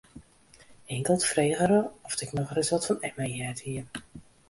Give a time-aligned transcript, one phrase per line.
[0.85, 3.83] Inkeld frege er oft ik noch ris wat fan Emma heard hie.